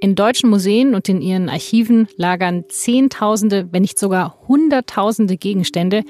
[0.00, 6.04] In deutschen Museen und in ihren Archiven lagern Zehntausende, wenn nicht sogar Hunderttausende Gegenstände,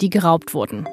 [0.00, 0.88] die geraubt wurden.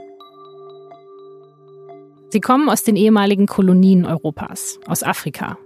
[2.30, 5.58] Sie kommen aus den ehemaligen Kolonien Europas, aus Afrika.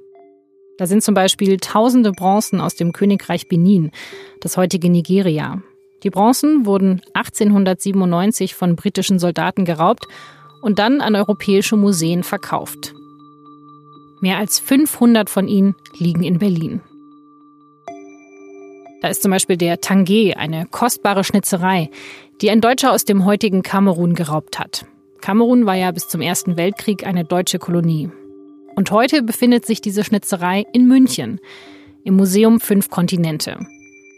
[0.78, 3.91] Da sind zum Beispiel tausende Bronzen aus dem Königreich Benin,
[4.39, 5.61] das heutige Nigeria.
[6.04, 10.05] Die Bronzen wurden 1897 von britischen Soldaten geraubt
[10.61, 12.94] und dann an europäische Museen verkauft.
[14.22, 16.82] Mehr als 500 von ihnen liegen in Berlin.
[19.02, 21.90] Da ist zum Beispiel der Tanguay, eine kostbare Schnitzerei,
[22.41, 24.86] die ein Deutscher aus dem heutigen Kamerun geraubt hat.
[25.22, 28.10] Kamerun war ja bis zum Ersten Weltkrieg eine deutsche Kolonie.
[28.76, 31.40] Und heute befindet sich diese Schnitzerei in München,
[32.04, 33.60] im Museum Fünf Kontinente.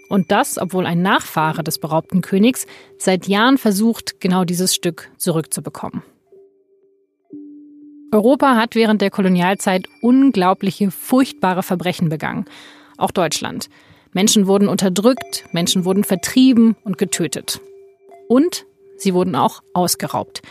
[0.09, 6.03] Und das, obwohl ein Nachfahre des beraubten Königs seit Jahren versucht, genau dieses Stück zurückzubekommen.
[8.11, 12.45] Europa hat während der Kolonialzeit unglaubliche, furchtbare Verbrechen begangen.
[12.97, 13.69] Auch Deutschland.
[14.11, 17.61] Menschen wurden unterdrückt, Menschen wurden vertrieben und getötet.
[18.27, 18.65] Und
[18.97, 20.41] sie wurden auch ausgeraubt.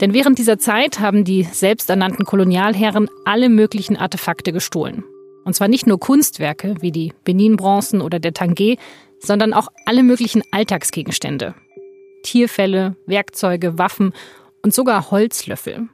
[0.00, 5.04] Denn während dieser Zeit haben die selbsternannten Kolonialherren alle möglichen Artefakte gestohlen.
[5.44, 8.76] Und zwar nicht nur Kunstwerke wie die Benin-Bronzen oder der Tanguay,
[9.20, 11.54] sondern auch alle möglichen Alltagsgegenstände.
[12.24, 14.12] Tierfälle, Werkzeuge, Waffen
[14.62, 15.88] und sogar Holzlöffel.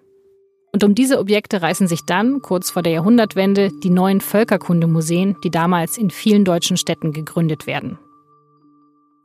[0.75, 5.51] Und um diese Objekte reißen sich dann, kurz vor der Jahrhundertwende, die neuen Völkerkundemuseen, die
[5.53, 7.97] damals in vielen deutschen Städten gegründet werden.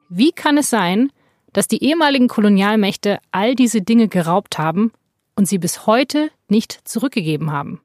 [0.09, 1.11] Wie kann es sein,
[1.51, 4.91] dass die ehemaligen Kolonialmächte all diese Dinge geraubt haben
[5.35, 7.81] und sie bis heute nicht zurückgegeben haben?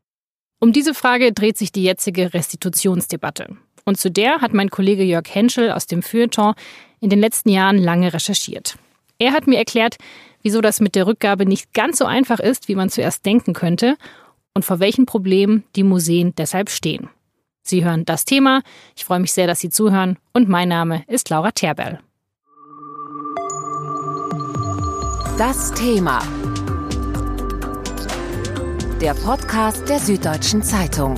[0.61, 3.57] Um diese Frage dreht sich die jetzige Restitutionsdebatte.
[3.87, 6.53] Und zu der hat mein Kollege Jörg Henschel aus dem Feuilleton
[7.01, 8.77] in den letzten Jahren lange recherchiert.
[9.19, 9.97] Er hat mir erklärt,
[10.45, 13.97] wieso das mit der Rückgabe nicht ganz so einfach ist, wie man zuerst denken könnte
[14.53, 17.09] und vor welchen Problemen die Museen deshalb stehen.
[17.63, 18.63] Sie hören das Thema.
[18.95, 21.99] Ich freue mich sehr, dass Sie zuhören und mein Name ist Laura Terberl.
[25.39, 26.21] Das Thema.
[29.01, 31.17] Der Podcast der Süddeutschen Zeitung.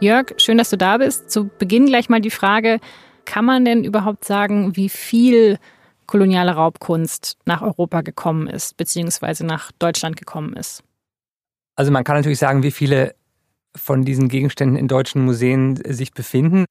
[0.00, 1.30] Jörg, schön, dass du da bist.
[1.30, 2.80] Zu Beginn gleich mal die Frage,
[3.24, 5.58] kann man denn überhaupt sagen, wie viel
[6.06, 10.82] koloniale Raubkunst nach Europa gekommen ist, beziehungsweise nach Deutschland gekommen ist?
[11.76, 13.14] Also man kann natürlich sagen, wie viele
[13.74, 16.66] von diesen Gegenständen in deutschen Museen sich befinden.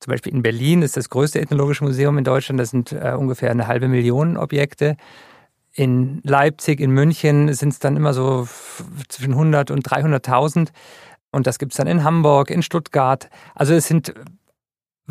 [0.00, 2.58] Zum Beispiel in Berlin ist das größte ethnologische Museum in Deutschland.
[2.58, 4.96] Das sind äh, ungefähr eine halbe Million Objekte.
[5.74, 8.48] In Leipzig, in München sind es dann immer so
[9.08, 10.70] zwischen 100 und 300.000.
[11.32, 13.28] Und das gibt es dann in Hamburg, in Stuttgart.
[13.54, 14.14] Also es sind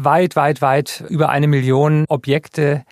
[0.03, 2.83] weit, weit, weit über eine Million Objekte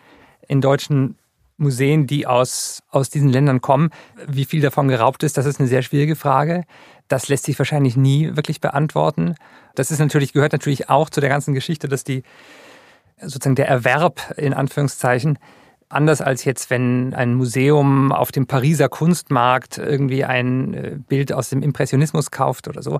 [0.47, 1.17] in deutschen
[1.57, 3.89] Museen, die aus, aus diesen Ländern kommen.
[4.27, 6.63] Wie viel davon geraubt ist, das ist eine sehr schwierige Frage.
[7.07, 9.35] Das lässt sich wahrscheinlich nie wirklich beantworten.
[9.75, 12.23] Das ist natürlich, gehört natürlich auch zu der ganzen Geschichte, dass die,
[13.21, 15.39] sozusagen der Erwerb in Anführungszeichen,
[15.89, 21.49] anders als jetzt, wenn ein Museum auf dem Pariser Kunstmarkt irgendwie ein äh, Bild aus
[21.49, 22.99] dem Impressionismus kauft oder so,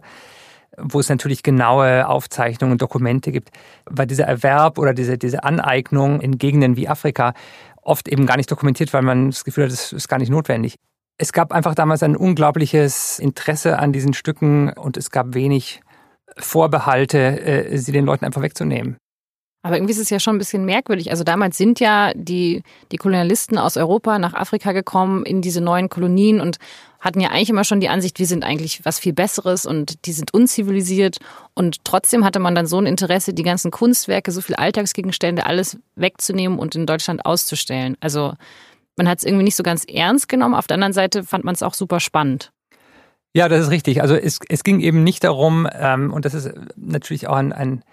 [0.78, 3.50] wo es natürlich genaue Aufzeichnungen und Dokumente gibt,
[3.86, 7.34] weil dieser Erwerb oder diese, diese Aneignung in Gegenden wie Afrika
[7.82, 10.76] oft eben gar nicht dokumentiert, weil man das Gefühl hat, das ist gar nicht notwendig.
[11.18, 15.82] Es gab einfach damals ein unglaubliches Interesse an diesen Stücken und es gab wenig
[16.38, 18.98] Vorbehalte, äh, sie den Leuten einfach wegzunehmen.
[19.64, 21.12] Aber irgendwie ist es ja schon ein bisschen merkwürdig.
[21.12, 25.90] Also damals sind ja die, die Kolonialisten aus Europa nach Afrika gekommen in diese neuen
[25.90, 26.58] Kolonien und
[27.00, 30.14] hatten ja eigentlich immer schon die Ansicht, wir sind eigentlich was viel Besseres und die
[30.14, 31.18] sind unzivilisiert.
[31.54, 35.78] Und trotzdem hatte man dann so ein Interesse, die ganzen Kunstwerke, so viele Alltagsgegenstände, alles
[35.96, 37.98] wegzunehmen und in Deutschland auszustellen.
[38.00, 38.34] Also
[38.96, 40.56] man hat es irgendwie nicht so ganz ernst genommen.
[40.56, 42.52] Auf der anderen Seite fand man es auch super spannend.
[43.34, 44.02] Ja, das ist richtig.
[44.02, 47.84] Also es, es ging eben nicht darum, ähm, und das ist natürlich auch ein, ein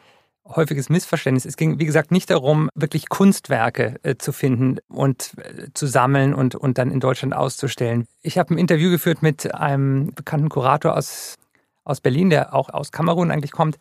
[0.46, 1.44] häufiges Missverständnis.
[1.44, 6.34] Es ging, wie gesagt, nicht darum, wirklich Kunstwerke äh, zu finden und äh, zu sammeln
[6.34, 8.06] und, und dann in Deutschland auszustellen.
[8.22, 11.36] Ich habe ein Interview geführt mit einem bekannten Kurator aus,
[11.84, 13.78] aus Berlin, der auch aus Kamerun eigentlich kommt.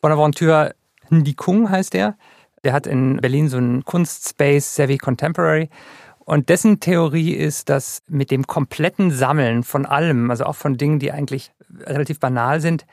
[0.00, 0.74] Bonaventure
[1.10, 2.16] Ndikung heißt der.
[2.64, 5.70] Der hat in Berlin so einen Kunstspace, Savvy Contemporary.
[6.18, 10.98] Und dessen Theorie ist, dass mit dem kompletten Sammeln von allem, also auch von Dingen,
[10.98, 12.86] die eigentlich relativ banal sind,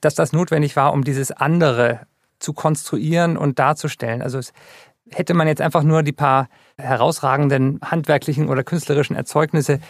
[0.00, 2.06] dass das notwendig war, um dieses andere
[2.44, 4.22] zu konstruieren und darzustellen.
[4.22, 4.52] Also es
[5.10, 6.48] hätte man jetzt einfach nur die paar
[6.78, 9.80] herausragenden handwerklichen oder künstlerischen Erzeugnisse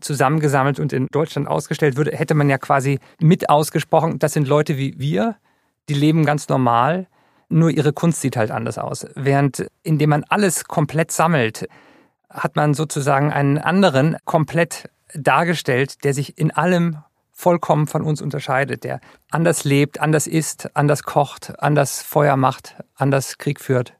[0.00, 4.76] zusammengesammelt und in Deutschland ausgestellt würde, hätte man ja quasi mit ausgesprochen, das sind Leute
[4.76, 5.36] wie wir,
[5.88, 7.06] die leben ganz normal,
[7.48, 9.06] nur ihre Kunst sieht halt anders aus.
[9.14, 11.66] Während indem man alles komplett sammelt,
[12.28, 16.98] hat man sozusagen einen anderen komplett dargestellt, der sich in allem
[17.38, 19.00] vollkommen von uns unterscheidet, der
[19.30, 23.94] anders lebt, anders isst, anders kocht, anders Feuer macht, anders Krieg führt.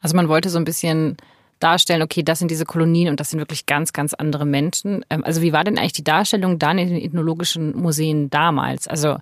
[0.00, 1.16] Also man wollte so ein bisschen
[1.58, 5.06] darstellen, okay, das sind diese Kolonien und das sind wirklich ganz, ganz andere Menschen.
[5.08, 8.86] Ähm, also wie war denn eigentlich die Darstellung dann in den ethnologischen Museen damals?
[8.86, 9.16] Also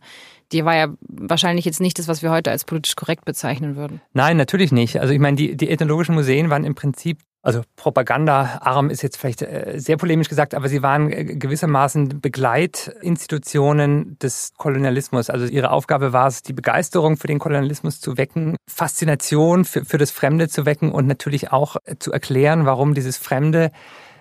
[0.51, 4.01] die war ja wahrscheinlich jetzt nicht das, was wir heute als politisch korrekt bezeichnen würden.
[4.15, 5.01] Nein, natürlich nicht.
[5.01, 9.41] Also ich meine, die, die ethnologischen Museen waren im Prinzip also propagandaarm ist jetzt vielleicht
[9.41, 15.31] äh, sehr polemisch gesagt, aber sie waren äh, gewissermaßen Begleitinstitutionen des Kolonialismus.
[15.31, 19.97] Also ihre Aufgabe war es, die Begeisterung für den Kolonialismus zu wecken, Faszination für, für
[19.97, 23.71] das Fremde zu wecken und natürlich auch äh, zu erklären, warum dieses Fremde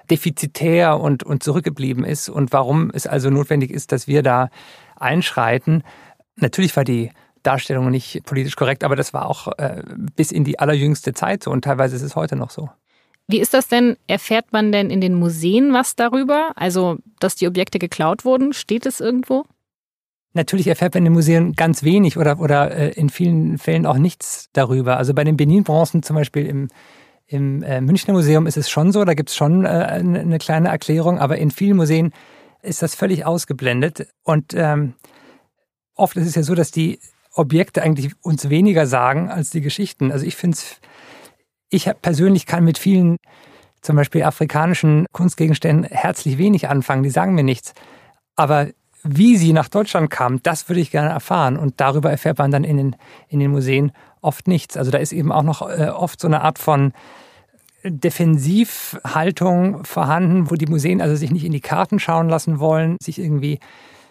[0.09, 4.49] defizitär und, und zurückgeblieben ist und warum es also notwendig ist, dass wir da
[4.95, 5.83] einschreiten.
[6.37, 7.11] Natürlich war die
[7.43, 9.83] Darstellung nicht politisch korrekt, aber das war auch äh,
[10.15, 12.69] bis in die allerjüngste Zeit so und teilweise ist es heute noch so.
[13.27, 13.97] Wie ist das denn?
[14.07, 16.53] Erfährt man denn in den Museen was darüber?
[16.55, 18.53] Also, dass die Objekte geklaut wurden?
[18.53, 19.43] Steht es irgendwo?
[20.33, 23.97] Natürlich erfährt man in den Museen ganz wenig oder, oder äh, in vielen Fällen auch
[23.97, 24.97] nichts darüber.
[24.97, 26.67] Also bei den Benin-Bronzen zum Beispiel im,
[27.25, 30.69] im äh, Münchner Museum ist es schon so, da gibt es schon äh, eine kleine
[30.69, 32.13] Erklärung, aber in vielen Museen
[32.61, 34.07] ist das völlig ausgeblendet.
[34.23, 34.93] Und ähm,
[35.95, 36.99] oft ist es ja so, dass die
[37.33, 40.11] Objekte eigentlich uns weniger sagen als die Geschichten.
[40.11, 40.79] Also ich finde es
[41.69, 43.17] ich persönlich kann mit vielen
[43.81, 47.73] zum Beispiel afrikanischen Kunstgegenständen herzlich wenig anfangen, die sagen mir nichts.
[48.35, 48.67] Aber
[49.03, 51.57] wie sie nach Deutschland kamen, das würde ich gerne erfahren.
[51.57, 52.95] Und darüber erfährt man dann in den,
[53.29, 53.91] in den Museen
[54.21, 54.75] oft nichts.
[54.75, 56.93] Also da ist eben auch noch äh, oft so eine Art von
[57.83, 63.19] Defensivhaltung vorhanden, wo die Museen also sich nicht in die Karten schauen lassen wollen, sich
[63.19, 63.59] irgendwie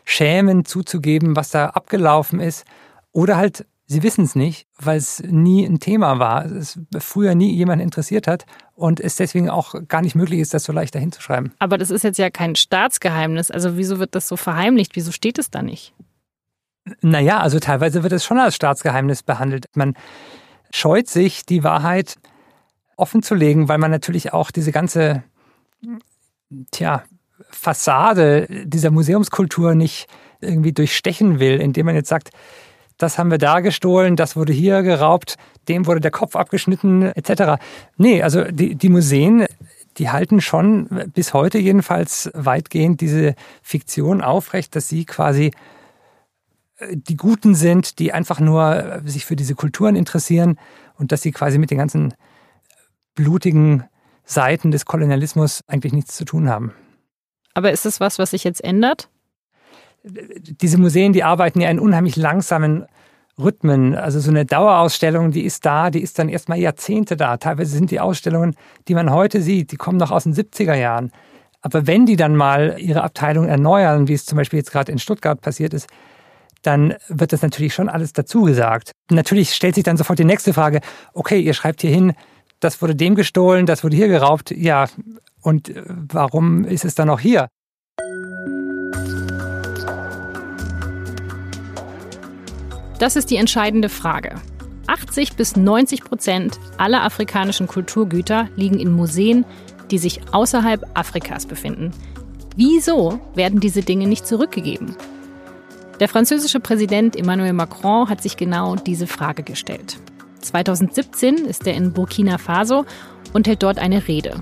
[0.04, 2.64] schämen zuzugeben, was da abgelaufen ist.
[3.12, 7.54] Oder halt Sie wissen es nicht, weil es nie ein Thema war, es früher nie
[7.54, 8.44] jemand interessiert hat
[8.74, 11.52] und es deswegen auch gar nicht möglich ist, das so leicht dahin zu schreiben.
[11.60, 13.52] Aber das ist jetzt ja kein Staatsgeheimnis.
[13.52, 14.96] Also wieso wird das so verheimlicht?
[14.96, 15.94] Wieso steht es da nicht?
[17.00, 19.66] Naja, also teilweise wird es schon als Staatsgeheimnis behandelt.
[19.74, 19.94] Man
[20.72, 22.16] scheut sich, die Wahrheit
[22.96, 25.22] offen zu legen, weil man natürlich auch diese ganze,
[26.72, 27.04] tja,
[27.50, 30.08] Fassade dieser Museumskultur nicht
[30.40, 32.30] irgendwie durchstechen will, indem man jetzt sagt,
[32.98, 35.36] das haben wir da gestohlen, das wurde hier geraubt,
[35.68, 37.62] dem wurde der Kopf abgeschnitten, etc.
[37.96, 39.46] Nee, also die, die Museen,
[39.98, 45.52] die halten schon bis heute jedenfalls weitgehend diese Fiktion aufrecht, dass sie quasi
[46.78, 50.58] äh, die Guten sind, die einfach nur sich für diese Kulturen interessieren
[50.98, 52.14] und dass sie quasi mit den ganzen
[53.14, 53.84] blutigen
[54.24, 56.72] Seiten des Kolonialismus eigentlich nichts zu tun haben.
[57.54, 59.08] Aber ist es was, was sich jetzt ändert?
[60.06, 62.86] Diese Museen, die arbeiten ja in unheimlich langsamen
[63.38, 63.94] Rhythmen.
[63.94, 67.36] Also so eine Dauerausstellung, die ist da, die ist dann erstmal Jahrzehnte da.
[67.36, 68.54] Teilweise sind die Ausstellungen,
[68.88, 71.12] die man heute sieht, die kommen noch aus den 70er Jahren.
[71.60, 74.98] Aber wenn die dann mal ihre Abteilung erneuern, wie es zum Beispiel jetzt gerade in
[74.98, 75.88] Stuttgart passiert ist,
[76.62, 78.92] dann wird das natürlich schon alles dazu gesagt.
[79.10, 80.80] Natürlich stellt sich dann sofort die nächste Frage,
[81.12, 82.14] okay, ihr schreibt hier hin,
[82.60, 84.86] das wurde dem gestohlen, das wurde hier geraubt, ja,
[85.42, 87.48] und warum ist es dann noch hier?
[92.98, 94.36] Das ist die entscheidende Frage.
[94.86, 99.44] 80 bis 90 Prozent aller afrikanischen Kulturgüter liegen in Museen,
[99.90, 101.90] die sich außerhalb Afrikas befinden.
[102.56, 104.96] Wieso werden diese Dinge nicht zurückgegeben?
[106.00, 109.98] Der französische Präsident Emmanuel Macron hat sich genau diese Frage gestellt.
[110.40, 112.86] 2017 ist er in Burkina Faso
[113.32, 114.40] und hält dort eine Rede.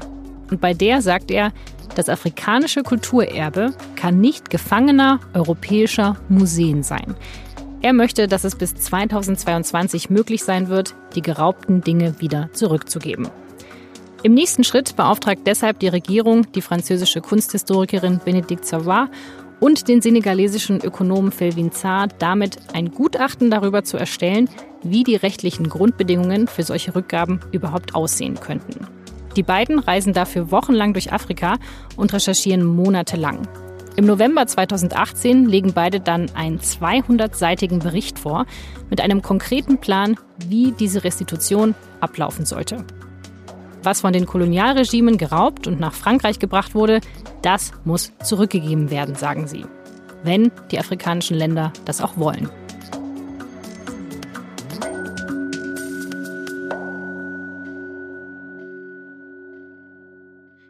[0.50, 1.52] Und bei der sagt er,
[1.96, 7.14] das afrikanische Kulturerbe kann nicht Gefangener europäischer Museen sein.
[7.84, 13.28] Er möchte, dass es bis 2022 möglich sein wird, die geraubten Dinge wieder zurückzugeben.
[14.22, 19.08] Im nächsten Schritt beauftragt deshalb die Regierung die französische Kunsthistorikerin Benedict Savoy
[19.60, 24.48] und den senegalesischen Ökonomen Felvin Zar damit ein Gutachten darüber zu erstellen,
[24.82, 28.86] wie die rechtlichen Grundbedingungen für solche Rückgaben überhaupt aussehen könnten.
[29.36, 31.58] Die beiden reisen dafür wochenlang durch Afrika
[31.96, 33.46] und recherchieren monatelang.
[33.96, 38.44] Im November 2018 legen beide dann einen 200-seitigen Bericht vor
[38.90, 40.16] mit einem konkreten Plan,
[40.48, 42.84] wie diese Restitution ablaufen sollte.
[43.84, 47.00] Was von den Kolonialregimen geraubt und nach Frankreich gebracht wurde,
[47.42, 49.64] das muss zurückgegeben werden, sagen sie.
[50.24, 52.48] Wenn die afrikanischen Länder das auch wollen.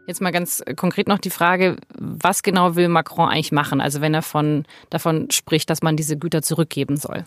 [0.07, 3.81] Jetzt mal ganz konkret noch die Frage, was genau will Macron eigentlich machen?
[3.81, 7.25] Also wenn er von, davon spricht, dass man diese Güter zurückgeben soll.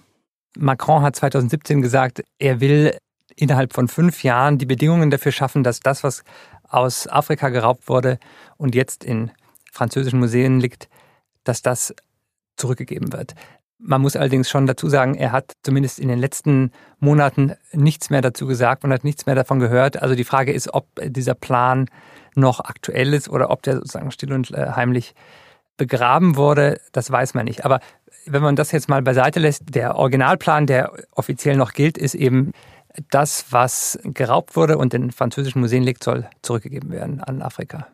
[0.56, 2.96] Macron hat 2017 gesagt, er will
[3.36, 6.24] innerhalb von fünf Jahren die Bedingungen dafür schaffen, dass das, was
[6.68, 8.20] aus Afrika geraubt wurde
[8.58, 9.32] und jetzt in
[9.72, 10.90] französischen Museen liegt,
[11.44, 11.94] dass das
[12.58, 13.36] zurückgegeben wird.
[13.80, 18.22] Man muss allerdings schon dazu sagen, er hat zumindest in den letzten Monaten nichts mehr
[18.22, 20.02] dazu gesagt und hat nichts mehr davon gehört.
[20.02, 21.88] Also die Frage ist, ob dieser Plan
[22.36, 25.14] noch aktuell ist oder ob der sozusagen still und äh, heimlich
[25.78, 27.66] begraben wurde, das weiß man nicht.
[27.66, 27.80] Aber
[28.26, 32.52] wenn man das jetzt mal beiseite lässt, der Originalplan, der offiziell noch gilt, ist eben
[33.12, 37.88] das, was geraubt wurde und in französischen Museen liegt, soll zurückgegeben werden an Afrika.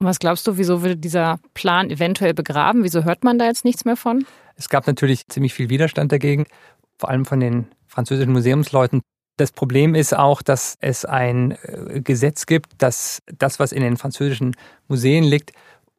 [0.00, 2.84] Was glaubst du, wieso würde dieser Plan eventuell begraben?
[2.84, 4.26] Wieso hört man da jetzt nichts mehr von?
[4.58, 6.44] Es gab natürlich ziemlich viel Widerstand dagegen,
[6.98, 9.00] vor allem von den französischen Museumsleuten.
[9.36, 13.96] Das Problem ist auch, dass es ein äh, Gesetz gibt, dass das, was in den
[13.96, 14.56] französischen
[14.88, 15.52] Museen liegt,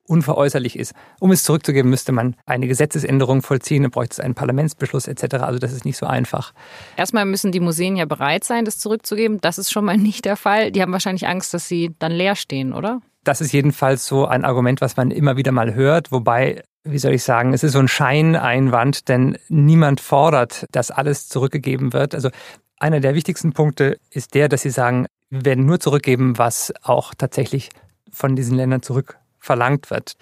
[0.09, 0.93] unveräußerlich ist.
[1.19, 5.35] Um es zurückzugeben, müsste man eine Gesetzesänderung vollziehen, dann bräuchte es einen Parlamentsbeschluss etc.
[5.35, 6.53] Also das ist nicht so einfach.
[6.97, 9.39] Erstmal müssen die Museen ja bereit sein, das zurückzugeben.
[9.39, 10.71] Das ist schon mal nicht der Fall.
[10.71, 13.01] Die haben wahrscheinlich Angst, dass sie dann leer stehen, oder?
[13.23, 17.13] Das ist jedenfalls so ein Argument, was man immer wieder mal hört, wobei wie soll
[17.13, 22.15] ich sagen, es ist so ein Scheineinwand, denn niemand fordert, dass alles zurückgegeben wird.
[22.15, 22.29] Also
[22.77, 27.13] einer der wichtigsten Punkte ist der, dass sie sagen, wir werden nur zurückgeben, was auch
[27.13, 27.69] tatsächlich
[28.11, 30.15] von diesen Ländern zurückverlangt wird.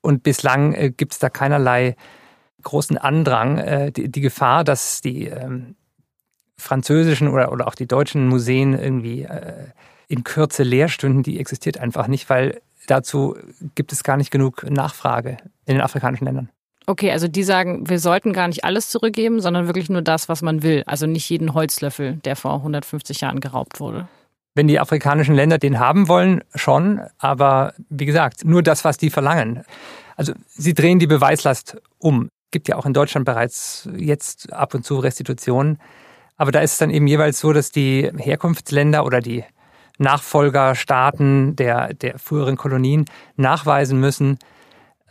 [0.00, 1.96] Und bislang äh, gibt es da keinerlei
[2.62, 3.58] großen Andrang.
[3.58, 5.76] Äh, die, Gefahr, dass die ähm,
[6.56, 9.68] französischen oder, oder auch die deutschen Museen irgendwie äh,
[10.08, 13.36] in Kürze leer stünden, die existiert einfach nicht, weil dazu
[13.74, 16.50] gibt es gar nicht genug Nachfrage in den afrikanischen Ländern.
[16.86, 20.40] Okay, also die sagen, wir sollten gar nicht alles zurückgeben, sondern wirklich nur das, was
[20.40, 20.84] man will.
[20.86, 24.08] Also nicht jeden Holzlöffel, der vor 150 Jahren geraubt wurde.
[24.54, 27.02] Wenn die afrikanischen Länder den haben wollen, schon.
[27.18, 29.64] Aber wie gesagt, nur das, was die verlangen.
[30.16, 32.24] Also sie drehen die Beweislast um.
[32.46, 35.78] Es gibt ja auch in Deutschland bereits jetzt ab und zu Restitutionen.
[36.38, 39.44] Aber da ist es dann eben jeweils so, dass die Herkunftsländer oder die
[39.98, 43.04] Nachfolgerstaaten der, der früheren Kolonien
[43.36, 44.38] nachweisen müssen,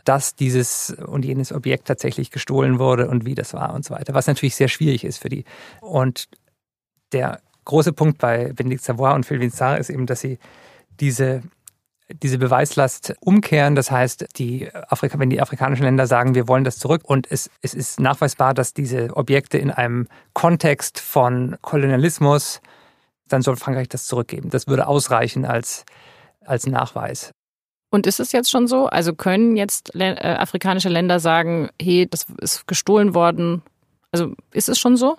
[0.04, 4.14] dass dieses und jenes Objekt tatsächlich gestohlen wurde und wie das war und so weiter,
[4.14, 5.44] was natürlich sehr schwierig ist für die.
[5.80, 6.28] Und
[7.12, 10.38] der große Punkt bei Benedikt Savoy und Phil Vinsart ist eben, dass sie
[10.98, 11.42] diese
[12.10, 13.74] diese Beweislast umkehren.
[13.74, 17.50] Das heißt, die Afrika, wenn die afrikanischen Länder sagen, wir wollen das zurück und es,
[17.60, 22.60] es ist nachweisbar, dass diese Objekte in einem Kontext von Kolonialismus,
[23.28, 24.50] dann soll Frankreich das zurückgeben.
[24.50, 25.84] Das würde ausreichen als,
[26.44, 27.30] als Nachweis.
[27.90, 28.86] Und ist es jetzt schon so?
[28.86, 33.62] Also können jetzt äh, afrikanische Länder sagen, hey, das ist gestohlen worden?
[34.12, 35.16] Also ist es schon so?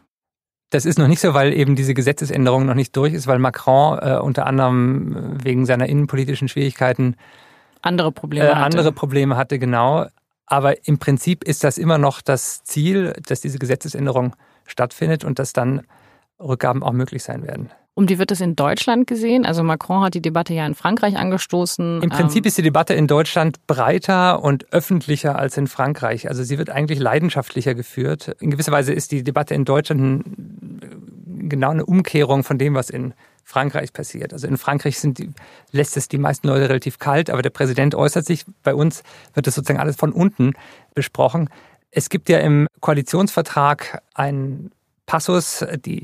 [0.70, 3.98] Das ist noch nicht so, weil eben diese Gesetzesänderung noch nicht durch ist, weil Macron
[4.00, 7.16] äh, unter anderem äh, wegen seiner innenpolitischen Schwierigkeiten
[7.82, 10.06] andere Probleme, äh, andere Probleme hatte, genau.
[10.46, 14.36] Aber im Prinzip ist das immer noch das Ziel, dass diese Gesetzesänderung
[14.66, 15.82] stattfindet und dass dann
[16.40, 17.72] Rückgaben auch möglich sein werden.
[17.96, 19.46] Um die wird es in Deutschland gesehen?
[19.46, 22.02] Also Macron hat die Debatte ja in Frankreich angestoßen.
[22.02, 26.30] Im Prinzip ähm, ist die Debatte in Deutschland breiter und öffentlicher als in Frankreich.
[26.30, 28.36] Also sie wird eigentlich leidenschaftlicher geführt.
[28.40, 30.24] In gewisser Weise ist die Debatte in Deutschland
[31.50, 34.32] genau eine Umkehrung von dem, was in Frankreich passiert.
[34.32, 35.32] Also in Frankreich sind die,
[35.72, 38.46] lässt es die meisten Leute relativ kalt, aber der Präsident äußert sich.
[38.64, 39.04] Bei uns
[39.34, 40.54] wird das sozusagen alles von unten
[40.94, 41.50] besprochen.
[41.92, 44.72] Es gibt ja im Koalitionsvertrag einen
[45.08, 46.04] Passus, die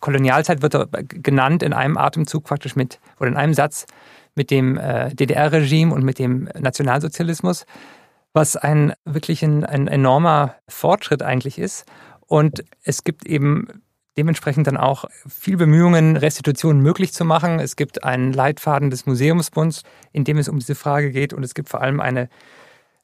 [0.00, 0.74] Kolonialzeit wird
[1.22, 3.86] genannt in einem Atemzug praktisch mit, oder in einem Satz
[4.34, 7.66] mit dem äh, DDR-Regime und mit dem Nationalsozialismus,
[8.32, 11.84] was ein wirklich ein, ein enormer Fortschritt eigentlich ist.
[12.20, 13.66] Und es gibt eben
[14.16, 17.58] dementsprechend dann auch viel Bemühungen, Restitutionen möglich zu machen.
[17.58, 21.32] Es gibt einen Leitfaden des Museumsbunds, in dem es um diese Frage geht.
[21.32, 22.28] Und es gibt vor allem eine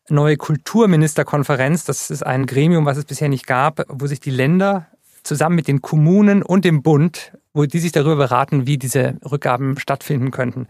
[0.09, 1.85] neue Kulturministerkonferenz.
[1.85, 4.87] Das ist ein Gremium, was es bisher nicht gab, wo sich die Länder
[5.27, 9.79] zusammen mit den Kommunen und dem Bund, wo die sich darüber beraten, wie diese Rückgaben
[9.79, 10.67] stattfinden könnten.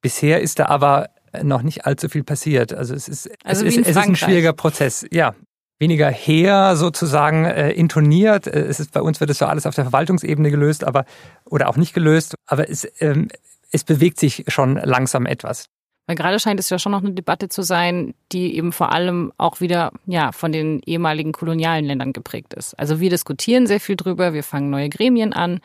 [0.00, 1.10] Bisher ist da aber
[1.42, 2.72] noch nicht allzu viel passiert.
[2.72, 5.06] Also es ist, also es, ist, es ist ein schwieriger Prozess.
[5.12, 5.34] Ja,
[5.78, 8.46] weniger her sozusagen äh, intoniert.
[8.46, 11.04] Äh, es ist bei uns wird es so alles auf der Verwaltungsebene gelöst, aber
[11.44, 12.34] oder auch nicht gelöst.
[12.46, 13.28] Aber es, ähm,
[13.70, 15.66] es bewegt sich schon langsam etwas.
[16.06, 19.32] Weil gerade scheint es ja schon noch eine Debatte zu sein, die eben vor allem
[19.36, 22.76] auch wieder ja, von den ehemaligen kolonialen Ländern geprägt ist.
[22.78, 25.60] Also wir diskutieren sehr viel drüber, wir fangen neue Gremien an,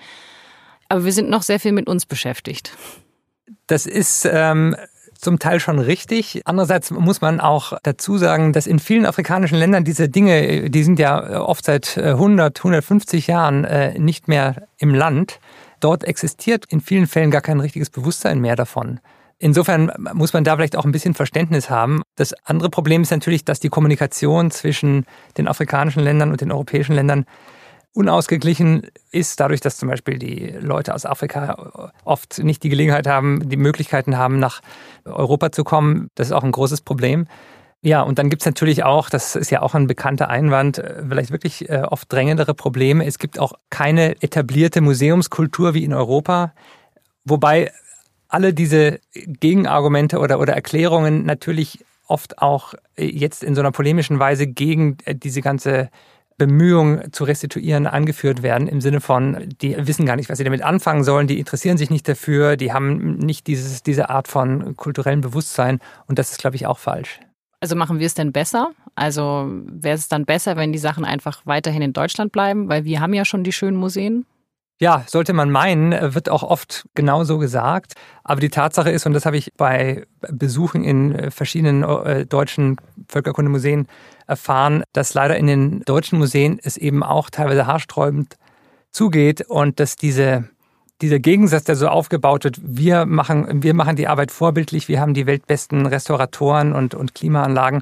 [0.88, 2.78] aber wir sind noch sehr viel mit uns beschäftigt.
[3.68, 4.76] Das ist ähm,
[5.20, 6.42] zum Teil schon richtig.
[6.46, 11.00] Andererseits muss man auch dazu sagen, dass in vielen afrikanischen Ländern diese Dinge, die sind
[11.00, 15.40] ja oft seit 100, äh, 150 Jahren äh, nicht mehr im Land.
[15.80, 19.00] Dort existiert in vielen Fällen gar kein richtiges Bewusstsein mehr davon.
[19.38, 22.04] Insofern muss man da vielleicht auch ein bisschen Verständnis haben.
[22.16, 25.06] Das andere Problem ist natürlich, dass die Kommunikation zwischen
[25.38, 27.26] den afrikanischen Ländern und den europäischen Ländern
[27.94, 33.48] unausgeglichen ist, dadurch, dass zum Beispiel die Leute aus Afrika oft nicht die Gelegenheit haben,
[33.50, 34.62] die Möglichkeiten haben, nach
[35.06, 36.10] Europa zu kommen.
[36.16, 37.28] Das ist auch ein großes Problem.
[37.82, 41.32] Ja, und dann gibt's natürlich auch, das ist ja auch ein bekannter Einwand, äh, vielleicht
[41.32, 43.06] wirklich äh, oft drängendere Probleme.
[43.06, 46.54] Es gibt auch keine etablierte Museumskultur wie in Europa,
[47.26, 47.72] wobei
[48.36, 54.20] alle diese Gegenargumente oder, oder Erklärungen natürlich oft auch äh, jetzt in so einer polemischen
[54.20, 55.90] Weise gegen diese ganze
[56.38, 60.64] Bemühungen zu restituieren angeführt werden, im Sinne von, die wissen gar nicht, was sie damit
[60.64, 65.22] anfangen sollen, die interessieren sich nicht dafür, die haben nicht dieses, diese Art von kulturellem
[65.22, 67.22] Bewusstsein und das ist, glaube ich, auch falsch.
[67.62, 68.72] Also machen wir es denn besser?
[68.96, 73.00] Also wäre es dann besser, wenn die Sachen einfach weiterhin in Deutschland bleiben, weil wir
[73.00, 74.26] haben ja schon die schönen Museen?
[74.82, 77.94] Ja, sollte man meinen, wird auch oft genau so gesagt.
[78.26, 82.76] Aber die Tatsache ist, und das habe ich bei Besuchen in verschiedenen äh, deutschen
[83.08, 83.88] Völkerkundemuseen
[84.28, 88.36] erfahren, dass leider in den deutschen Museen es eben auch teilweise haarsträubend
[88.92, 90.50] zugeht und dass diese,
[91.02, 95.14] dieser Gegensatz, der so aufgebaut wird, wir machen, wir machen die Arbeit vorbildlich, wir haben
[95.14, 97.82] die weltbesten Restauratoren und, und Klimaanlagen.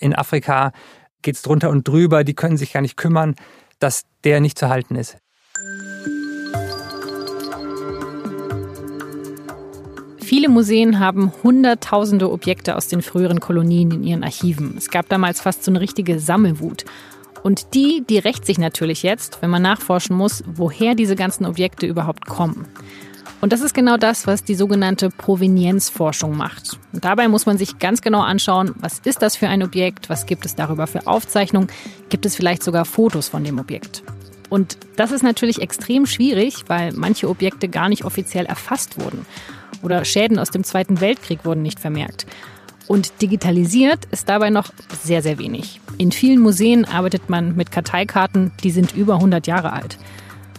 [0.00, 0.72] In Afrika
[1.22, 3.36] geht es drunter und drüber, die können sich gar nicht kümmern,
[3.78, 5.18] dass der nicht zu halten ist.
[10.26, 14.74] Viele Museen haben hunderttausende Objekte aus den früheren Kolonien in ihren Archiven.
[14.76, 16.84] Es gab damals fast so eine richtige Sammelwut.
[17.42, 21.86] Und die, die rächt sich natürlich jetzt, wenn man nachforschen muss, woher diese ganzen Objekte
[21.86, 22.66] überhaupt kommen.
[23.40, 26.78] Und das ist genau das, was die sogenannte Provenienzforschung macht.
[26.92, 30.26] Und dabei muss man sich ganz genau anschauen, was ist das für ein Objekt, was
[30.26, 31.68] gibt es darüber für Aufzeichnungen,
[32.08, 34.02] gibt es vielleicht sogar Fotos von dem Objekt.
[34.48, 39.26] Und das ist natürlich extrem schwierig, weil manche Objekte gar nicht offiziell erfasst wurden
[39.82, 42.26] oder Schäden aus dem Zweiten Weltkrieg wurden nicht vermerkt.
[42.86, 44.70] Und digitalisiert ist dabei noch
[45.02, 45.80] sehr, sehr wenig.
[45.98, 49.98] In vielen Museen arbeitet man mit Karteikarten, die sind über 100 Jahre alt.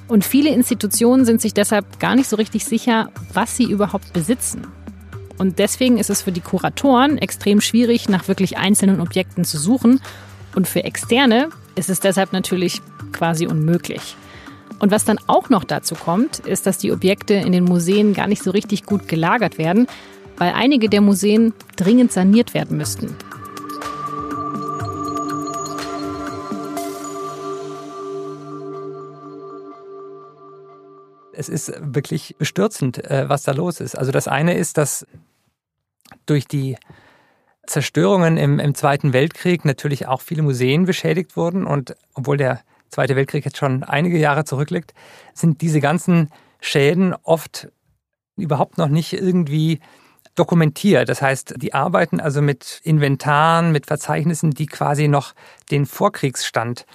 [0.07, 4.67] Und viele Institutionen sind sich deshalb gar nicht so richtig sicher, was sie überhaupt besitzen.
[5.37, 10.01] Und deswegen ist es für die Kuratoren extrem schwierig, nach wirklich einzelnen Objekten zu suchen.
[10.55, 12.81] Und für Externe ist es deshalb natürlich
[13.13, 14.15] quasi unmöglich.
[14.79, 18.27] Und was dann auch noch dazu kommt, ist, dass die Objekte in den Museen gar
[18.27, 19.87] nicht so richtig gut gelagert werden,
[20.37, 23.15] weil einige der Museen dringend saniert werden müssten.
[31.31, 33.95] Es ist wirklich bestürzend, äh, was da los ist.
[33.95, 35.05] Also das eine ist, dass
[36.25, 36.77] durch die
[37.67, 43.15] Zerstörungen im, im Zweiten Weltkrieg natürlich auch viele Museen beschädigt wurden und obwohl der Zweite
[43.15, 44.93] Weltkrieg jetzt schon einige Jahre zurückliegt,
[45.33, 46.29] sind diese ganzen
[46.61, 47.67] Schäden oft
[48.37, 49.79] überhaupt noch nicht irgendwie
[50.35, 51.09] dokumentiert.
[51.09, 55.33] Das heißt, die arbeiten also mit Inventaren, mit Verzeichnissen, die quasi noch
[55.71, 56.85] den Vorkriegsstand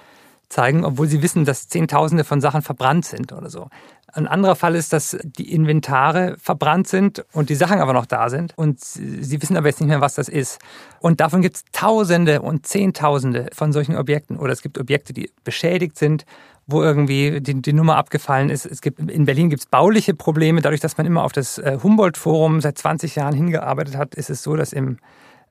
[0.49, 3.69] zeigen, obwohl sie wissen, dass Zehntausende von Sachen verbrannt sind oder so.
[4.15, 8.29] Ein anderer Fall ist, dass die Inventare verbrannt sind und die Sachen aber noch da
[8.29, 10.59] sind und sie wissen aber jetzt nicht mehr, was das ist.
[10.99, 14.37] Und davon gibt es Tausende und Zehntausende von solchen Objekten.
[14.37, 16.25] Oder es gibt Objekte, die beschädigt sind,
[16.67, 18.67] wo irgendwie die, die Nummer abgefallen ist.
[18.67, 20.61] Es gibt, in Berlin gibt es bauliche Probleme.
[20.61, 24.43] Dadurch, dass man immer auf das äh, Humboldt-Forum seit 20 Jahren hingearbeitet hat, ist es
[24.43, 24.97] so, dass im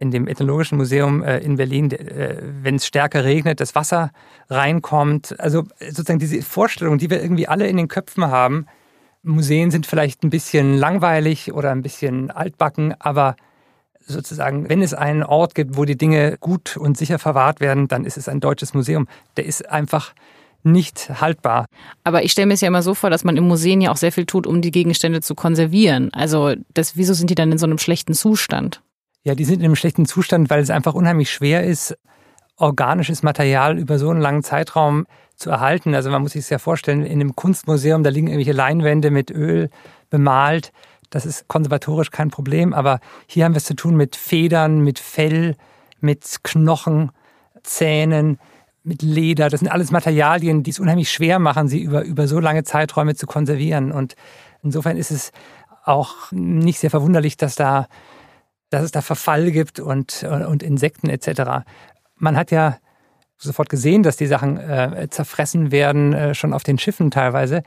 [0.03, 4.11] in dem Ethnologischen Museum äh, in Berlin, äh, wenn es stärker regnet, das Wasser
[4.51, 5.39] reinkommt.
[5.39, 8.67] Also sozusagen diese Vorstellung, die wir irgendwie alle in den Köpfen haben.
[9.23, 13.37] Museen sind vielleicht ein bisschen langweilig oder ein bisschen altbacken, aber
[14.05, 18.05] sozusagen, wenn es einen Ort gibt, wo die Dinge gut und sicher verwahrt werden, dann
[18.05, 19.07] ist es ein deutsches Museum.
[19.37, 20.13] Der ist einfach
[20.65, 21.67] nicht haltbar.
[22.03, 23.97] Aber ich stelle mir es ja immer so vor, dass man im Museen ja auch
[23.97, 26.13] sehr viel tut, um die Gegenstände zu konservieren.
[26.13, 28.83] Also das, wieso sind die dann in so einem schlechten Zustand?
[29.25, 31.97] Ja, die sind in einem schlechten Zustand, weil es einfach unheimlich schwer ist,
[32.57, 35.07] organisches Material über so einen langen Zeitraum
[35.37, 35.95] zu erhalten.
[35.95, 39.31] Also man muss sich es ja vorstellen, in einem Kunstmuseum, da liegen irgendwelche Leinwände mit
[39.31, 39.71] Öl
[40.11, 40.73] bemalt.
[41.11, 44.99] Das ist konservatorisch kein Problem, aber hier haben wir es zu tun mit Federn, mit
[44.99, 45.57] Fell,
[46.01, 47.11] mit Knochen,
[47.63, 48.39] Zähnen,
[48.83, 49.49] mit Leder.
[49.49, 53.15] Das sind alles Materialien, die es unheimlich schwer machen, sie über, über so lange Zeiträume
[53.15, 53.93] zu konservieren.
[53.93, 54.17] Und
[54.63, 55.33] insofern ist es
[55.85, 57.87] auch nicht sehr verwunderlich, dass da
[58.73, 61.65] dass es da Verfall gibt und, und Insekten etc.
[62.17, 62.79] Man hat ja
[63.37, 67.63] sofort gesehen, dass die Sachen äh, zerfressen werden, äh, schon auf den Schiffen teilweise.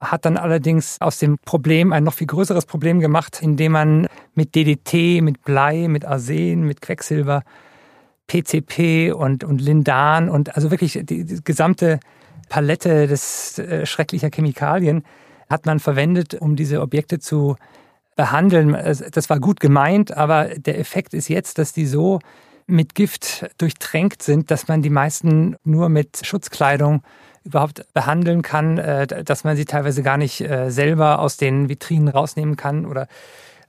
[0.00, 4.54] Hat dann allerdings aus dem Problem ein noch viel größeres Problem gemacht, indem man mit
[4.54, 7.44] DDT, mit Blei, mit Arsen, mit Quecksilber,
[8.26, 12.00] PCP und, und Lindan und also wirklich die, die gesamte
[12.48, 15.04] Palette des äh, schrecklicher Chemikalien
[15.48, 17.56] hat man verwendet, um diese Objekte zu
[18.16, 18.72] behandeln.
[19.12, 22.20] Das war gut gemeint, aber der Effekt ist jetzt, dass die so
[22.66, 27.02] mit Gift durchtränkt sind, dass man die meisten nur mit Schutzkleidung
[27.44, 32.08] überhaupt behandeln kann, äh, dass man sie teilweise gar nicht äh, selber aus den Vitrinen
[32.08, 33.08] rausnehmen kann oder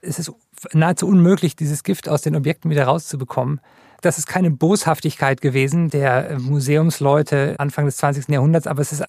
[0.00, 0.32] es ist
[0.72, 3.60] nahezu unmöglich, dieses Gift aus den Objekten wieder rauszubekommen.
[4.00, 8.28] Das ist keine Boshaftigkeit gewesen der Museumsleute Anfang des 20.
[8.28, 9.04] Jahrhunderts, aber es ist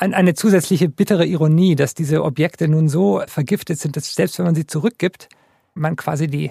[0.00, 4.54] eine zusätzliche bittere Ironie, dass diese Objekte nun so vergiftet sind, dass selbst wenn man
[4.54, 5.28] sie zurückgibt,
[5.74, 6.50] man quasi die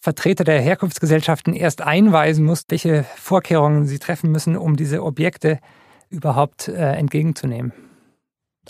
[0.00, 5.58] Vertreter der Herkunftsgesellschaften erst einweisen muss, welche Vorkehrungen sie treffen müssen, um diese Objekte
[6.08, 7.72] überhaupt äh, entgegenzunehmen.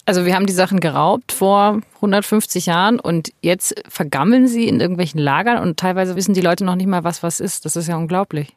[0.06, 5.20] Also wir haben die Sachen geraubt vor 150 Jahren und jetzt vergammeln sie in irgendwelchen
[5.20, 7.64] Lagern und teilweise wissen die Leute noch nicht mal, was was ist.
[7.64, 8.56] Das ist ja unglaublich.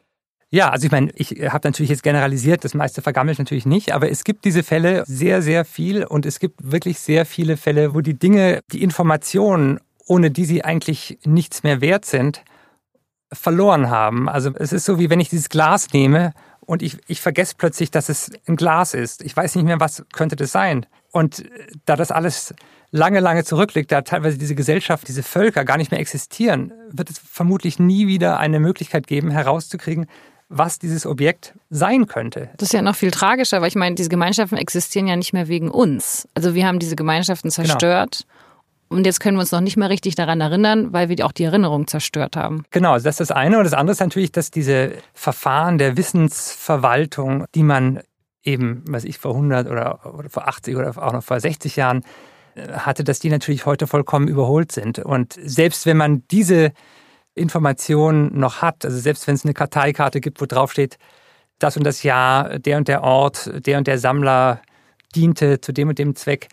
[0.53, 4.11] Ja, also ich meine, ich habe natürlich jetzt generalisiert, das meiste vergammelt natürlich nicht, aber
[4.11, 8.01] es gibt diese Fälle sehr, sehr viel und es gibt wirklich sehr viele Fälle, wo
[8.01, 12.43] die Dinge, die Informationen, ohne die sie eigentlich nichts mehr wert sind,
[13.31, 14.27] verloren haben.
[14.27, 17.89] Also es ist so, wie wenn ich dieses Glas nehme und ich, ich vergesse plötzlich,
[17.89, 19.23] dass es ein Glas ist.
[19.23, 20.85] Ich weiß nicht mehr, was könnte das sein.
[21.13, 21.45] Und
[21.85, 22.53] da das alles
[22.91, 27.19] lange, lange zurückliegt, da teilweise diese Gesellschaft, diese Völker gar nicht mehr existieren, wird es
[27.19, 30.07] vermutlich nie wieder eine Möglichkeit geben, herauszukriegen,
[30.51, 32.49] was dieses Objekt sein könnte.
[32.57, 35.47] Das ist ja noch viel tragischer, weil ich meine, diese Gemeinschaften existieren ja nicht mehr
[35.47, 36.27] wegen uns.
[36.35, 37.63] Also wir haben diese Gemeinschaften genau.
[37.63, 38.25] zerstört.
[38.27, 38.97] Genau.
[38.97, 41.45] Und jetzt können wir uns noch nicht mehr richtig daran erinnern, weil wir auch die
[41.45, 42.65] Erinnerung zerstört haben.
[42.71, 43.57] Genau, das ist das eine.
[43.57, 48.01] Und das andere ist natürlich, dass diese Verfahren der Wissensverwaltung, die man
[48.43, 52.03] eben, was ich vor 100 oder, oder vor 80 oder auch noch vor 60 Jahren
[52.55, 54.99] äh, hatte, dass die natürlich heute vollkommen überholt sind.
[54.99, 56.73] Und selbst wenn man diese
[57.35, 60.97] Information noch hat, also selbst wenn es eine Karteikarte gibt, wo drauf steht,
[61.59, 64.61] das und das Jahr, der und der Ort, der und der Sammler
[65.15, 66.47] diente zu dem und dem Zweck.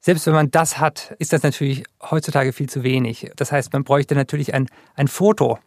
[0.00, 3.30] Selbst wenn man das hat, ist das natürlich heutzutage viel zu wenig.
[3.36, 5.58] Das heißt, man bräuchte natürlich ein, ein Foto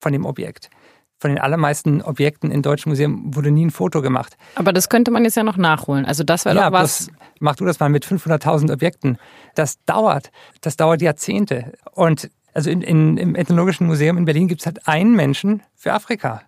[0.00, 0.70] von dem Objekt.
[1.18, 4.38] Von den allermeisten Objekten in deutschen Museen wurde nie ein Foto gemacht.
[4.54, 6.06] Aber das könnte man jetzt ja noch nachholen.
[6.06, 7.10] Also das wäre ja, doch was.
[7.40, 9.18] Mach du das mal mit 500.000 Objekten.
[9.54, 10.30] Das dauert.
[10.62, 11.72] Das dauert Jahrzehnte.
[11.92, 15.92] Und also in, in, im Ethnologischen Museum in Berlin gibt es halt einen Menschen für
[15.92, 16.42] Afrika.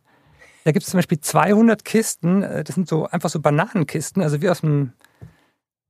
[0.64, 4.40] Da gibt es zum Beispiel 200 Kisten, äh, das sind so einfach so Bananenkisten, also
[4.42, 4.92] wie aus dem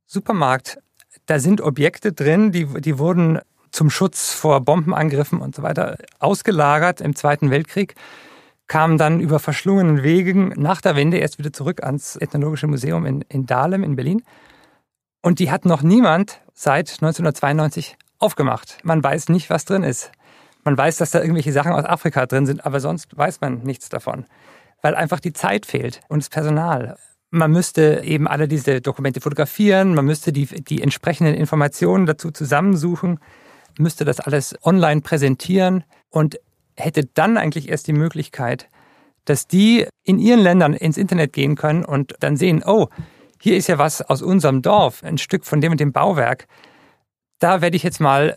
[0.07, 0.79] Supermarkt.
[1.27, 7.01] Da sind Objekte drin, die, die wurden zum Schutz vor Bombenangriffen und so weiter ausgelagert
[7.01, 7.94] im Zweiten Weltkrieg,
[8.66, 13.22] kamen dann über verschlungenen Wegen nach der Wende erst wieder zurück ans Ethnologische Museum in,
[13.29, 14.22] in Dahlem in Berlin.
[15.22, 18.79] Und die hat noch niemand seit 1992 aufgemacht.
[18.83, 20.13] Man weiß nicht, was drin ist.
[20.65, 23.89] Man weiß, dass da irgendwelche Sachen aus Afrika drin sind, aber sonst weiß man nichts
[23.89, 24.27] davon,
[24.81, 26.97] weil einfach die Zeit fehlt und das Personal.
[27.31, 33.19] Man müsste eben alle diese Dokumente fotografieren, man müsste die, die entsprechenden Informationen dazu zusammensuchen,
[33.79, 36.39] müsste das alles online präsentieren und
[36.77, 38.69] hätte dann eigentlich erst die Möglichkeit,
[39.25, 42.89] dass die in ihren Ländern ins Internet gehen können und dann sehen, oh,
[43.41, 46.47] hier ist ja was aus unserem Dorf, ein Stück von dem und dem Bauwerk
[47.42, 48.37] da werde ich jetzt mal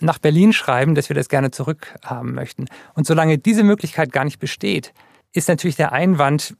[0.00, 2.66] nach Berlin schreiben, dass wir das gerne zurückhaben möchten.
[2.94, 4.92] Und solange diese Möglichkeit gar nicht besteht,
[5.32, 6.56] ist natürlich der Einwand,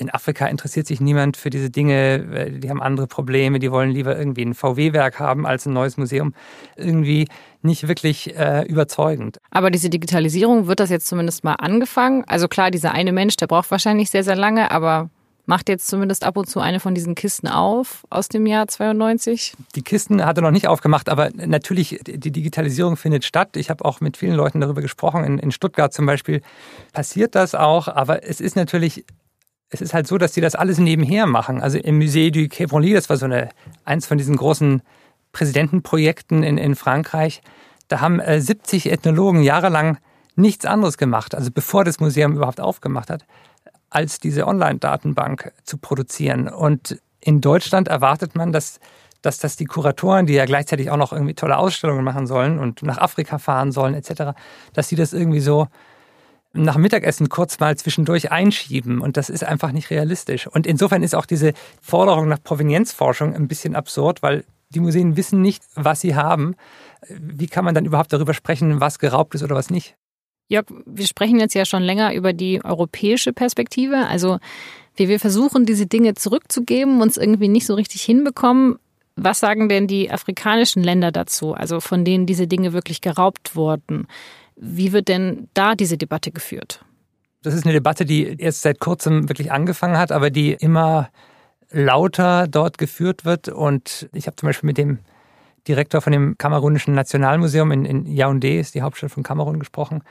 [0.00, 4.16] in Afrika interessiert sich niemand für diese Dinge, die haben andere Probleme, die wollen lieber
[4.16, 6.34] irgendwie ein VW-Werk haben als ein neues Museum,
[6.76, 7.26] irgendwie
[7.62, 9.38] nicht wirklich äh, überzeugend.
[9.50, 12.22] Aber diese Digitalisierung wird das jetzt zumindest mal angefangen.
[12.28, 15.10] Also klar, dieser eine Mensch, der braucht wahrscheinlich sehr, sehr lange, aber
[15.48, 19.54] macht jetzt zumindest ab und zu eine von diesen Kisten auf aus dem Jahr 92?
[19.74, 23.56] Die Kisten hat er noch nicht aufgemacht, aber natürlich, die Digitalisierung findet statt.
[23.56, 25.24] Ich habe auch mit vielen Leuten darüber gesprochen.
[25.24, 26.42] In, in Stuttgart zum Beispiel
[26.92, 29.04] passiert das auch, aber es ist natürlich
[29.70, 31.60] es ist halt so, dass die das alles nebenher machen.
[31.60, 33.50] Also im Musée du Quai das war so eine,
[33.84, 34.82] eins von diesen großen
[35.32, 37.42] Präsidentenprojekten in, in Frankreich,
[37.88, 39.98] da haben äh, 70 Ethnologen jahrelang
[40.36, 43.24] nichts anderes gemacht, also bevor das Museum überhaupt aufgemacht hat,
[43.90, 46.48] als diese Online-Datenbank zu produzieren.
[46.48, 48.80] Und in Deutschland erwartet man, dass,
[49.22, 52.82] dass das die Kuratoren, die ja gleichzeitig auch noch irgendwie tolle Ausstellungen machen sollen und
[52.82, 54.34] nach Afrika fahren sollen etc.,
[54.72, 55.68] dass sie das irgendwie so
[56.52, 59.00] nach Mittagessen kurz mal zwischendurch einschieben.
[59.00, 60.46] Und das ist einfach nicht realistisch.
[60.46, 65.40] Und insofern ist auch diese Forderung nach Provenienzforschung ein bisschen absurd, weil die Museen wissen
[65.40, 66.54] nicht, was sie haben.
[67.08, 69.96] Wie kann man dann überhaupt darüber sprechen, was geraubt ist oder was nicht?
[70.48, 74.38] Jörg, wir sprechen jetzt ja schon länger über die europäische Perspektive, also
[74.96, 78.78] wie wir versuchen, diese Dinge zurückzugeben, uns irgendwie nicht so richtig hinbekommen.
[79.14, 84.06] Was sagen denn die afrikanischen Länder dazu, also von denen diese Dinge wirklich geraubt wurden?
[84.56, 86.84] Wie wird denn da diese Debatte geführt?
[87.42, 91.10] Das ist eine Debatte, die erst seit kurzem wirklich angefangen hat, aber die immer
[91.70, 93.48] lauter dort geführt wird.
[93.48, 94.98] Und ich habe zum Beispiel mit dem
[95.68, 100.02] Direktor von dem Kamerunischen Nationalmuseum in, in Yaoundé, ist die Hauptstadt von Kamerun, gesprochen.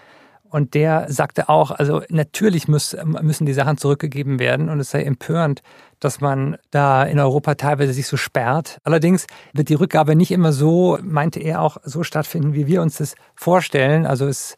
[0.50, 5.04] Und der sagte auch, also natürlich muss, müssen die Sachen zurückgegeben werden und es sei
[5.04, 5.62] empörend,
[6.00, 8.80] dass man da in Europa teilweise sich so sperrt.
[8.84, 12.98] Allerdings wird die Rückgabe nicht immer so, meinte er auch, so stattfinden, wie wir uns
[12.98, 14.06] das vorstellen.
[14.06, 14.56] Also es,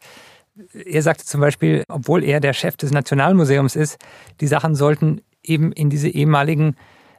[0.72, 3.98] er sagte zum Beispiel, obwohl er der Chef des Nationalmuseums ist,
[4.40, 6.76] die Sachen sollten eben in diese ehemaligen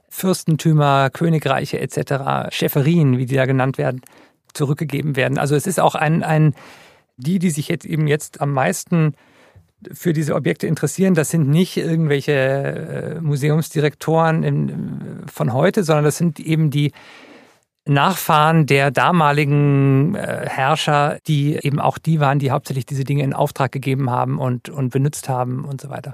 [0.07, 4.01] Fürstentümer, Königreiche etc., Schäferien, wie die da genannt werden,
[4.53, 5.37] zurückgegeben werden.
[5.37, 6.53] Also es ist auch ein, ein
[7.21, 9.15] die, die sich jetzt eben jetzt am meisten
[9.91, 16.17] für diese Objekte interessieren, das sind nicht irgendwelche äh, Museumsdirektoren in, von heute, sondern das
[16.17, 16.91] sind eben die
[17.85, 23.33] Nachfahren der damaligen äh, Herrscher, die eben auch die waren, die hauptsächlich diese Dinge in
[23.33, 26.13] Auftrag gegeben haben und, und benutzt haben und so weiter.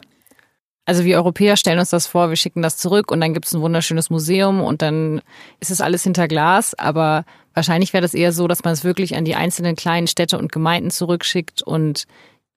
[0.85, 3.53] Also wir Europäer stellen uns das vor, wir schicken das zurück und dann gibt es
[3.53, 5.21] ein wunderschönes Museum und dann
[5.59, 6.73] ist es alles hinter Glas.
[6.79, 7.25] Aber
[7.57, 10.51] wahrscheinlich wäre das eher so, dass man es wirklich an die einzelnen kleinen Städte und
[10.51, 12.05] Gemeinden zurückschickt und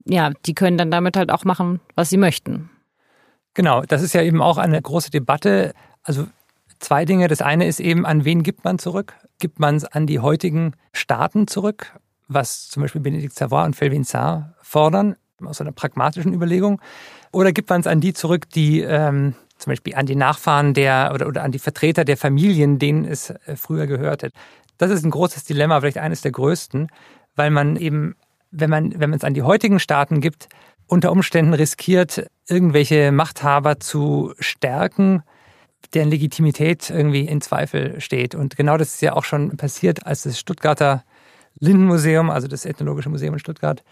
[0.04, 2.70] ja, die können dann damit halt auch machen, was sie möchten.
[3.54, 5.72] Genau, das ist ja eben auch eine große Debatte.
[6.02, 6.26] Also
[6.78, 7.28] zwei Dinge.
[7.28, 9.14] Das eine ist eben, an wen gibt man zurück?
[9.38, 14.04] Gibt man es an die heutigen Staaten zurück, was zum Beispiel Benedikt Savoy und Felvin
[14.04, 16.80] Saar fordern, aus einer pragmatischen Überlegung?
[17.32, 21.10] Oder gibt man es an die zurück, die ähm, zum Beispiel an die Nachfahren der
[21.14, 24.30] oder, oder an die Vertreter der Familien, denen es äh, früher gehörte?
[24.80, 26.88] Das ist ein großes Dilemma, vielleicht eines der größten,
[27.36, 28.16] weil man eben,
[28.50, 30.48] wenn man wenn man es an die heutigen Staaten gibt,
[30.86, 35.22] unter Umständen riskiert, irgendwelche Machthaber zu stärken,
[35.92, 38.34] deren Legitimität irgendwie in Zweifel steht.
[38.34, 41.04] Und genau das ist ja auch schon passiert, als das Stuttgarter
[41.58, 43.84] Lindenmuseum, also das Ethnologische Museum in Stuttgart,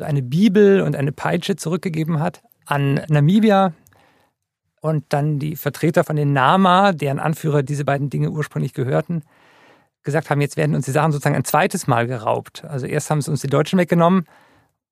[0.00, 3.72] eine Bibel und eine Peitsche zurückgegeben hat an Namibia
[4.80, 9.22] und dann die Vertreter von den Nama, deren Anführer diese beiden Dinge ursprünglich gehörten,
[10.08, 12.64] gesagt haben, jetzt werden uns die Sachen sozusagen ein zweites Mal geraubt.
[12.64, 14.24] Also erst haben es uns die Deutschen weggenommen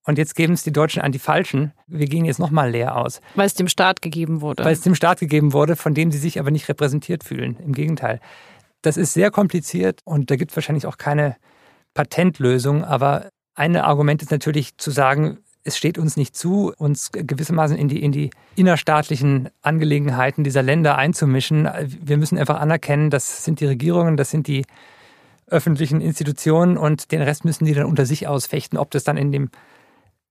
[0.07, 1.73] und jetzt geben es die Deutschen an die Falschen.
[1.87, 3.21] Wir gehen jetzt nochmal leer aus.
[3.35, 4.65] Weil es dem Staat gegeben wurde.
[4.65, 7.57] Weil es dem Staat gegeben wurde, von dem sie sich aber nicht repräsentiert fühlen.
[7.59, 8.21] Im Gegenteil.
[8.83, 11.37] Das ist sehr kompliziert und da gibt es wahrscheinlich auch keine
[11.95, 12.85] Patentlösung.
[12.85, 17.89] Aber ein Argument ist natürlich zu sagen, es steht uns nicht zu, uns gewissermaßen in
[17.89, 21.69] die, in die innerstaatlichen Angelegenheiten dieser Länder einzumischen.
[21.89, 24.65] Wir müssen einfach anerkennen, das sind die Regierungen, das sind die
[25.49, 29.33] öffentlichen Institutionen und den Rest müssen die dann unter sich ausfechten, ob das dann in
[29.33, 29.51] dem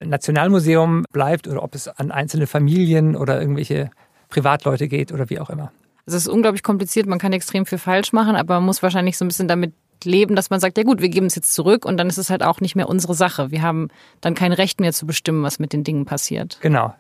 [0.03, 3.89] Nationalmuseum bleibt oder ob es an einzelne Familien oder irgendwelche
[4.29, 5.71] Privatleute geht oder wie auch immer.
[6.05, 9.25] Es ist unglaublich kompliziert, man kann extrem viel falsch machen, aber man muss wahrscheinlich so
[9.25, 9.73] ein bisschen damit
[10.03, 12.29] leben, dass man sagt, ja gut, wir geben es jetzt zurück und dann ist es
[12.29, 13.49] halt auch nicht mehr unsere Sache.
[13.51, 13.87] Wir haben
[14.21, 16.59] dann kein Recht mehr zu bestimmen, was mit den Dingen passiert.
[16.61, 16.93] Genau.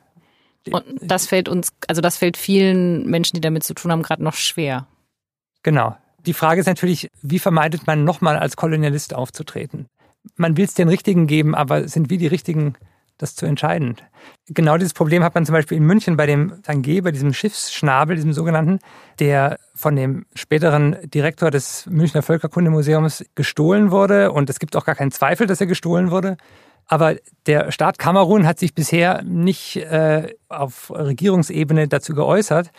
[0.71, 4.23] Und das fällt uns, also das fällt vielen Menschen, die damit zu tun haben, gerade
[4.23, 4.87] noch schwer.
[5.61, 5.95] Genau.
[6.25, 9.87] Die Frage ist natürlich, wie vermeidet man nochmal als Kolonialist aufzutreten?
[10.35, 12.75] Man will es den Richtigen geben, aber sind wir die Richtigen
[13.17, 13.95] das zu entscheiden.
[14.49, 18.15] Genau dieses Problem hat man zum Beispiel in München bei dem Tanguay, bei diesem Schiffsschnabel,
[18.15, 18.79] diesem sogenannten,
[19.19, 24.31] der von dem späteren Direktor des Münchner Völkerkundemuseums gestohlen wurde.
[24.31, 26.35] Und es gibt auch gar keinen Zweifel, dass er gestohlen wurde.
[26.87, 27.15] Aber
[27.47, 32.71] der Staat Kamerun hat sich bisher nicht äh, auf Regierungsebene dazu geäußert.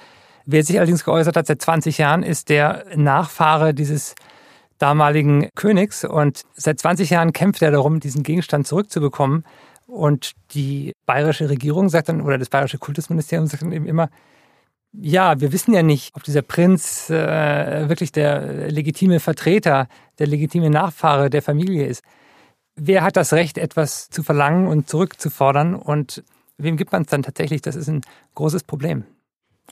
[0.47, 4.15] Wer sich allerdings geäußert hat seit 20 Jahren, ist der Nachfahre dieses
[4.79, 6.05] damaligen Königs.
[6.05, 9.45] Und seit 20 Jahren kämpft er darum, diesen Gegenstand zurückzubekommen.
[9.89, 14.09] Und die bayerische Regierung sagt dann, oder das bayerische Kultusministerium sagt dann eben immer,
[14.93, 19.89] ja, wir wissen ja nicht, ob dieser Prinz äh, wirklich der legitime Vertreter,
[20.21, 22.03] der legitime Nachfahre der Familie ist.
[22.77, 25.75] Wer hat das Recht, etwas zu verlangen und zurückzufordern?
[25.75, 26.23] Und
[26.57, 27.63] wem gibt man es dann tatsächlich?
[27.63, 28.03] Das ist ein
[28.35, 29.05] großes Problem.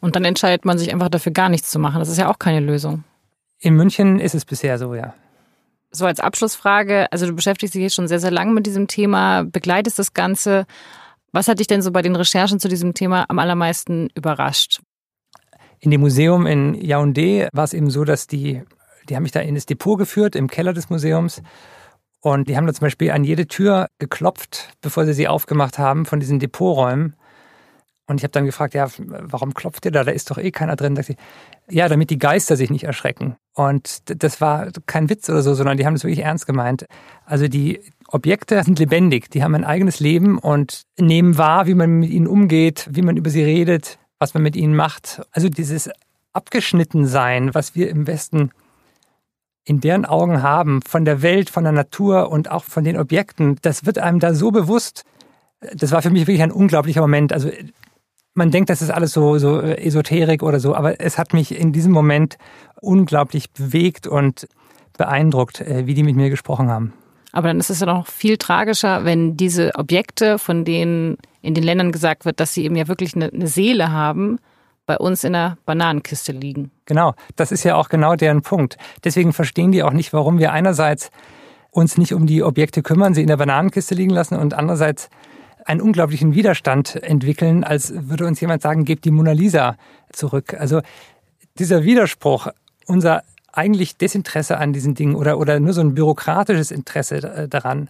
[0.04, 1.98] Und dann entscheidet man sich einfach dafür, gar nichts zu machen.
[1.98, 3.04] Das ist ja auch keine Lösung.
[3.58, 5.14] In München ist es bisher so, ja
[5.96, 9.44] so als Abschlussfrage, also du beschäftigst dich jetzt schon sehr, sehr lange mit diesem Thema,
[9.44, 10.66] begleitest das Ganze.
[11.32, 14.80] Was hat dich denn so bei den Recherchen zu diesem Thema am allermeisten überrascht?
[15.78, 18.62] In dem Museum in Yaoundé war es eben so, dass die,
[19.08, 21.42] die haben mich da in das Depot geführt, im Keller des Museums.
[22.20, 26.06] Und die haben da zum Beispiel an jede Tür geklopft, bevor sie sie aufgemacht haben,
[26.06, 27.14] von diesen Depoträumen.
[28.06, 30.04] Und ich habe dann gefragt, ja, warum klopft ihr da?
[30.04, 30.94] Da ist doch eh keiner drin.
[30.94, 31.16] Sagt sie,
[31.70, 33.36] ja, damit die Geister sich nicht erschrecken.
[33.54, 36.84] Und das war kein Witz oder so, sondern die haben das wirklich ernst gemeint.
[37.24, 42.00] Also die Objekte sind lebendig, die haben ein eigenes Leben und nehmen wahr, wie man
[42.00, 45.22] mit ihnen umgeht, wie man über sie redet, was man mit ihnen macht.
[45.32, 45.88] Also dieses
[46.32, 48.50] Abgeschnittensein, was wir im Westen
[49.64, 53.56] in deren Augen haben, von der Welt, von der Natur und auch von den Objekten,
[53.62, 55.04] das wird einem da so bewusst.
[55.72, 57.32] Das war für mich wirklich ein unglaublicher Moment.
[57.32, 57.50] Also
[58.34, 61.58] man denkt, das ist alles so, so äh, Esoterik oder so, aber es hat mich
[61.58, 62.36] in diesem Moment
[62.80, 64.46] unglaublich bewegt und
[64.98, 66.92] beeindruckt, äh, wie die mit mir gesprochen haben.
[67.32, 71.64] Aber dann ist es ja noch viel tragischer, wenn diese Objekte, von denen in den
[71.64, 74.38] Ländern gesagt wird, dass sie eben ja wirklich eine, eine Seele haben,
[74.86, 76.70] bei uns in der Bananenkiste liegen.
[76.84, 78.76] Genau, das ist ja auch genau deren Punkt.
[79.02, 81.10] Deswegen verstehen die auch nicht, warum wir einerseits
[81.70, 85.08] uns nicht um die Objekte kümmern, sie in der Bananenkiste liegen lassen und andererseits
[85.66, 89.76] einen unglaublichen Widerstand entwickeln, als würde uns jemand sagen, gebt die Mona Lisa
[90.12, 90.54] zurück.
[90.54, 90.80] Also
[91.58, 92.48] dieser Widerspruch,
[92.86, 93.22] unser
[93.52, 97.88] eigentlich Desinteresse an diesen Dingen oder, oder nur so ein bürokratisches Interesse daran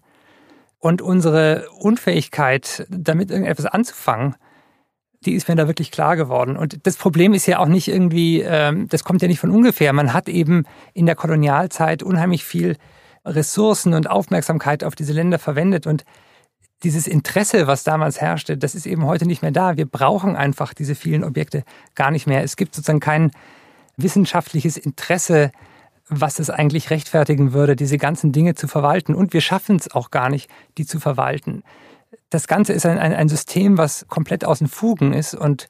[0.78, 4.37] und unsere Unfähigkeit, damit irgendetwas anzufangen,
[5.24, 6.58] die ist mir da wirklich klar geworden.
[6.58, 9.94] Und das Problem ist ja auch nicht irgendwie, ähm, das kommt ja nicht von ungefähr.
[9.94, 12.76] Man hat eben in der Kolonialzeit unheimlich viel
[13.24, 16.04] Ressourcen und Aufmerksamkeit auf diese Länder verwendet und
[16.85, 19.77] dieses Interesse, was damals herrschte, das ist eben heute nicht mehr da.
[19.77, 22.42] Wir brauchen einfach diese vielen Objekte gar nicht mehr.
[22.42, 23.31] Es gibt sozusagen kein
[23.97, 25.51] wissenschaftliches Interesse,
[26.09, 29.14] was es eigentlich rechtfertigen würde, diese ganzen Dinge zu verwalten.
[29.14, 31.62] Und wir schaffen es auch gar nicht, die zu verwalten
[32.31, 35.68] das Ganze ist ein, ein, System, was komplett aus den Fugen ist und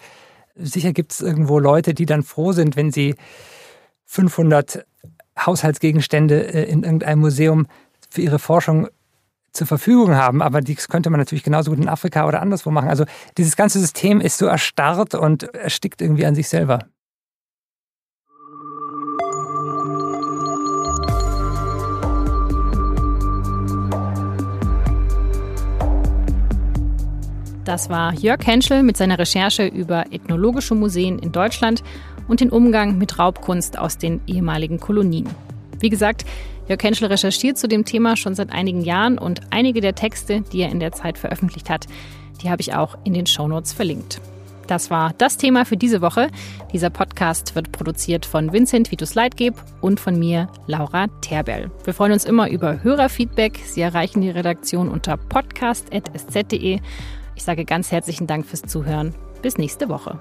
[0.55, 3.14] sicher gibt es irgendwo Leute, die dann froh sind, wenn sie
[4.07, 4.87] 500
[5.38, 7.66] Haushaltsgegenstände äh, in irgendeinem Museum
[8.11, 8.88] für ihre Forschung
[9.54, 12.88] zur Verfügung haben, aber das könnte man natürlich genauso gut in Afrika oder anderswo machen.
[12.88, 13.04] Also
[13.38, 16.80] dieses ganze System ist so erstarrt und erstickt irgendwie an sich selber.
[27.64, 31.82] Das war Jörg Henschel mit seiner Recherche über ethnologische Museen in Deutschland
[32.28, 35.28] und den Umgang mit Raubkunst aus den ehemaligen Kolonien.
[35.80, 36.26] Wie gesagt,
[36.68, 40.62] Jörg Henschel recherchiert zu dem Thema schon seit einigen Jahren und einige der Texte, die
[40.62, 41.87] er in der Zeit veröffentlicht hat,
[42.42, 44.20] die habe ich auch in den Shownotes verlinkt.
[44.66, 46.29] Das war das Thema für diese Woche.
[46.72, 51.70] Dieser Podcast wird produziert von Vincent Vitus Leitgeb und von mir, Laura Terbell.
[51.85, 53.61] Wir freuen uns immer über Hörerfeedback.
[53.66, 56.81] Sie erreichen die Redaktion unter podcast.sz.de
[57.35, 59.14] ich sage ganz herzlichen Dank fürs Zuhören.
[59.42, 60.18] Bis nächste Woche.